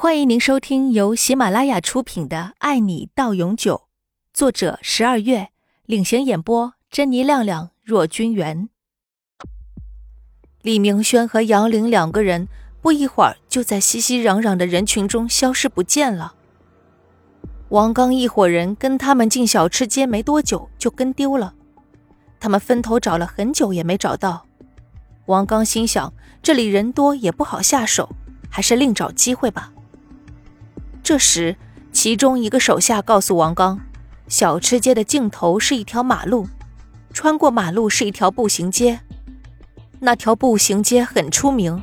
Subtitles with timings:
[0.00, 3.74] 欢迎您收听由喜马拉雅出品的《爱你到永久》，
[4.32, 5.48] 作者十二月
[5.86, 8.68] 领衔演播，珍妮、亮亮、若君元。
[10.62, 12.46] 李明轩和杨玲两个人
[12.80, 16.34] 不一会儿就在熙熙攘攘的人群中消失不见了。
[17.70, 21.54] 王刚一伙人跟他们进小吃街没多久就跟丢了，
[22.38, 24.46] 他们分头找了很久也没找到。
[25.26, 28.08] 王刚心想，这里人多也不好下手，
[28.48, 29.72] 还是另找机会吧。
[31.08, 31.56] 这时，
[31.90, 33.80] 其中一个手下告诉王刚，
[34.28, 36.46] 小吃街的尽头是一条马路，
[37.14, 39.00] 穿过马路是一条步行街，
[40.00, 41.82] 那条步行街很出名。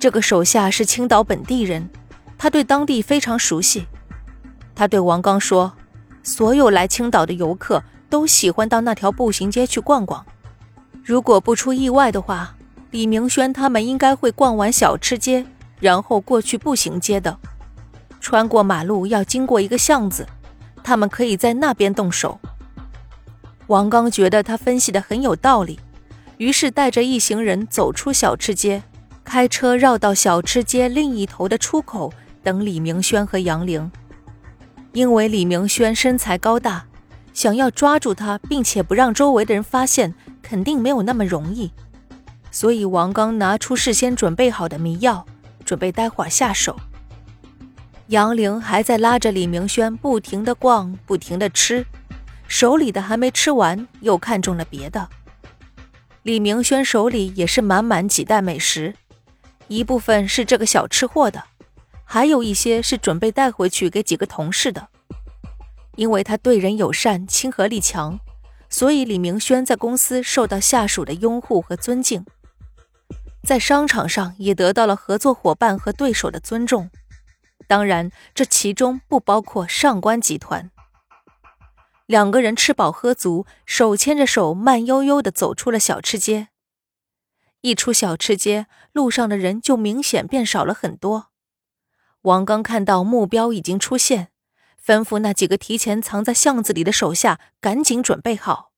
[0.00, 1.90] 这个手下是青岛本地人，
[2.38, 3.86] 他对当地非常熟悉。
[4.74, 5.74] 他对王刚说
[6.24, 10.24] ：“所有来青岛的游客都喜欢到那条步行街去逛逛。
[11.04, 12.56] 如果不出意外的话，
[12.90, 15.44] 李明轩他们应该会逛完小吃街，
[15.78, 17.38] 然后过去步行街的。
[18.20, 20.26] 穿过马路要经过一个巷子，
[20.82, 22.40] 他们可以在那边动手。”
[23.68, 25.78] 王刚觉得他分析的很有道理，
[26.38, 28.82] 于是带着一行人走出小吃街，
[29.24, 33.90] 开车绕到小吃街另一头的出口等李明轩和杨玲。
[34.92, 36.86] 因为李明轩身材高大，
[37.34, 41.70] 想要抓住他，并且不让周围的人发现，肯定没有那么容易。
[42.50, 45.26] 所以王刚拿出事先准备好的迷药，
[45.64, 46.74] 准备待会儿下手。
[48.08, 51.84] 杨玲还在拉着李明轩不停地逛，不停地吃，
[52.46, 55.06] 手里的还没吃完，又看中了别的。
[56.22, 58.94] 李明轩手里也是满满几袋美食，
[59.66, 61.44] 一部分是这个小吃货的。
[62.02, 64.88] 还有一些是准备带回去给几个同事的，
[65.96, 68.18] 因为他对人友善、亲和力强，
[68.70, 72.24] 所以李明轩在公司受到下属的拥护和尊敬，
[73.42, 76.88] 在商场上也得到了合作伙伴和对手的尊重。
[77.68, 80.72] 当然，这其中不包括上官集团。
[82.06, 86.48] 两个人吃饱喝足，手牵着手，慢悠悠地走出了小吃街。
[87.60, 91.28] 一出小吃街，路上的人就明显变少了很多。
[92.22, 94.28] 王刚看到目标已经出现，
[94.82, 98.72] 吩咐那几个提前藏在巷子里的手下赶紧准备好。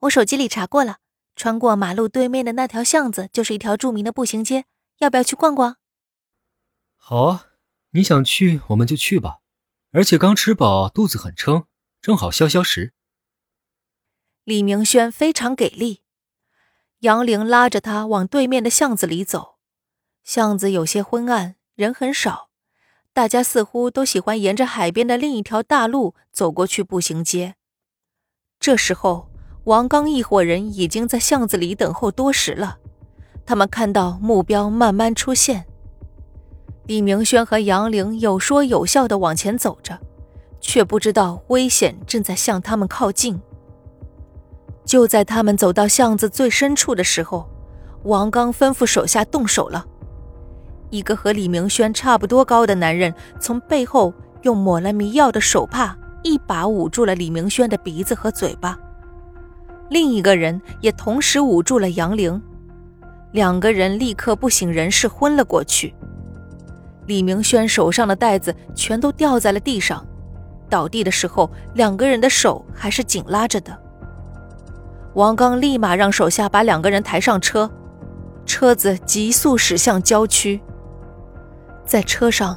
[0.00, 0.98] 我手机里查过了，
[1.36, 4.64] 穿过马路对面的那条巷子就是一条著名的步行街，
[5.00, 5.76] 要不要去逛逛？
[7.10, 7.46] 好啊，
[7.92, 9.38] 你想去我们就去吧，
[9.92, 11.64] 而且刚吃饱，肚子很撑，
[12.02, 12.92] 正好消消食。
[14.44, 16.02] 李明轩非常给力，
[16.98, 19.56] 杨玲拉着他往对面的巷子里走，
[20.22, 21.54] 巷子有些昏暗。
[21.76, 22.50] 人很少，
[23.14, 27.54] 大家似乎都喜欢沿着海边的另一条大路走过去步行街。
[28.60, 29.30] 这时候，
[29.64, 32.78] 王刚一伙人已经在巷子里等候多时了。
[33.46, 35.66] 他们看到目标慢慢出现，
[36.88, 39.98] 李明轩和杨玲有说有笑地往前走着，
[40.58, 43.38] 却不知道危险正在向他们靠近。
[44.86, 47.46] 就在他们走到巷子最深处的时候，
[48.04, 49.84] 王刚吩咐手下动手了。
[50.88, 58.78] 一个和李明轩差不多高的男人从背后用抹了迷药的手帕一把捂住了李明轩的鼻子和嘴巴，
[59.90, 62.40] 另一个人也同时捂住了杨玲，
[63.32, 65.94] 两个人立刻不省人事，昏了过去。
[67.08, 70.06] 李明轩手上的袋子全都掉在了地上，
[70.68, 73.76] 倒地的时候，两个人的手还是紧拉着的。
[75.14, 77.68] 王刚立马让手下把两个人抬上车，
[78.44, 80.60] 车子急速驶向郊区。
[81.86, 82.56] 在车上，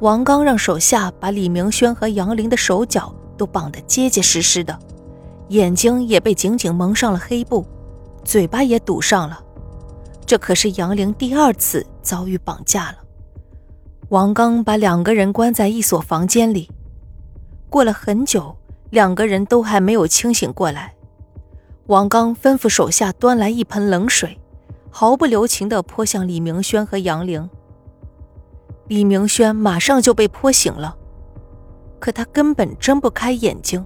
[0.00, 4.78] 王刚让手下把李明轩和杨玲的手脚都绑得结结实实的，
[5.48, 7.66] 眼睛也被紧紧蒙上了黑布，
[8.22, 9.40] 嘴巴也堵上了。
[10.26, 12.98] 这可是杨玲第二次遭遇绑架了。
[14.10, 16.70] 王刚把两个人关在一所房间里，
[17.68, 18.56] 过了很久，
[18.90, 20.94] 两个人都还没有清醒过来。
[21.86, 24.38] 王刚吩咐手下端来一盆冷水，
[24.90, 27.50] 毫不留情地泼向李明轩和杨玲。
[28.86, 30.96] 李明轩马上就被泼醒了，
[31.98, 33.84] 可他根本睁不开眼睛，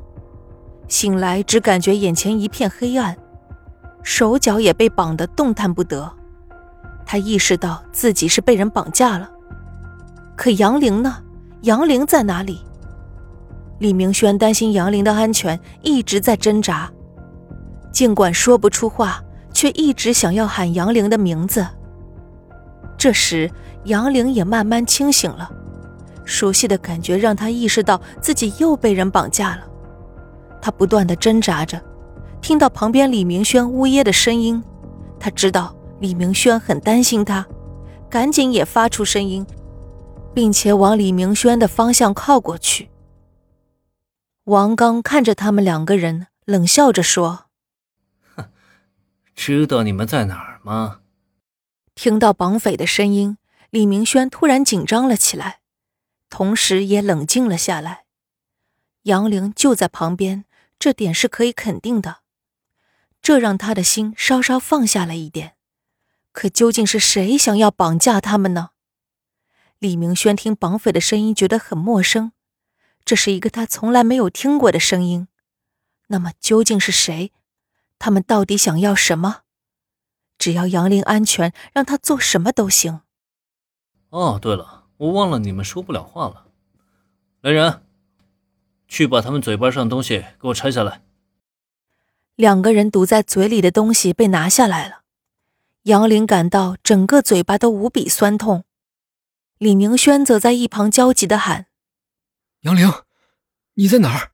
[0.86, 3.16] 醒来只感觉眼前一片黑暗，
[4.02, 6.12] 手脚也被绑得动弹不得。
[7.06, 9.30] 他意识到自己是被人绑架了，
[10.40, 11.18] 可杨玲呢？
[11.64, 12.60] 杨玲在哪里？
[13.78, 16.90] 李明轩担心杨玲的安全，一直在挣扎，
[17.92, 19.22] 尽管说不出话，
[19.52, 21.66] 却一直想要喊杨玲的名字。
[22.96, 23.50] 这时。
[23.84, 25.50] 杨玲也慢慢清醒了，
[26.26, 29.62] 熟悉的感觉让她意识到自己又被人绑架了。
[30.60, 31.80] 她不断的挣扎着，
[32.42, 34.62] 听到旁边李明轩呜咽的声音，
[35.18, 37.46] 她知道李明轩很担心她，
[38.10, 39.46] 赶紧也发出声音，
[40.34, 42.90] 并且往李明轩的方向靠过去。
[44.44, 47.46] 王刚看着他们两个人，冷笑着说
[48.34, 48.50] ：“哼，
[49.34, 51.00] 知道你们在哪儿吗？”
[51.94, 53.36] 听到绑匪的声音，
[53.70, 55.60] 李明轩突然紧张了起来，
[56.30, 58.04] 同时也冷静了下来。
[59.02, 60.44] 杨玲就在旁边，
[60.78, 62.18] 这点是可以肯定的，
[63.20, 65.56] 这让他的心稍稍放下了一点。
[66.32, 68.70] 可究竟是谁想要绑架他们呢？
[69.80, 72.32] 李明轩听绑匪的声音觉得很陌生，
[73.02, 75.26] 这是一个他从来没有听过的声音。
[76.08, 77.32] 那么究竟是谁？
[77.98, 79.38] 他们到底想要什么？
[80.36, 83.00] 只要杨林安全，让他做什么都行。
[84.10, 86.48] 哦，对了，我忘了你们说不了话了。
[87.40, 87.82] 来人，
[88.86, 91.00] 去把他们嘴巴上的东西给我拆下来。
[92.36, 95.00] 两个人堵在嘴里的东西被拿下来了。
[95.84, 98.64] 杨林感到整个嘴巴都无比酸痛，
[99.60, 101.66] 李明轩则在一旁焦急的喊
[102.64, 102.90] ：“杨玲，
[103.74, 104.32] 你在哪儿？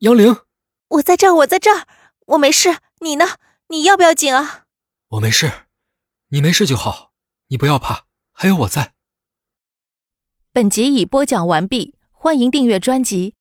[0.00, 0.40] 杨玲，
[0.88, 1.86] 我在这儿，我在这儿，
[2.26, 2.76] 我没事。
[3.00, 3.38] 你呢？
[3.68, 4.66] 你要不要紧啊？
[5.08, 5.50] 我没事，
[6.28, 7.14] 你没事就好，
[7.46, 8.92] 你不要怕，还有我在。”
[10.52, 13.36] 本集已播讲完毕，欢迎订阅专辑。